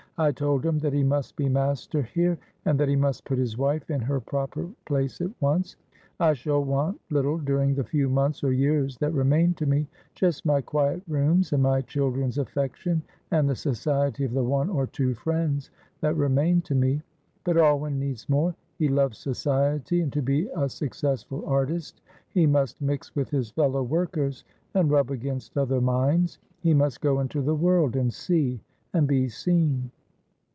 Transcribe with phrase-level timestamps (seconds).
[0.17, 3.57] I told him that he must be master here, and that he must put his
[3.57, 5.77] wife in her proper place at once.
[6.19, 9.87] I shall want little during the few months or years that remain to me.
[10.13, 13.01] Just my quiet rooms and my children's affection
[13.31, 15.71] and the society of the one or two friends
[16.01, 17.01] that remain to me.
[17.43, 18.53] But Alwyn needs more.
[18.77, 21.99] He loves society, and to be a successful artist
[22.29, 24.43] he must mix with his fellow workers,
[24.75, 26.37] and rub against other minds.
[26.59, 28.61] He must go into the world and see
[28.93, 29.89] and be seen."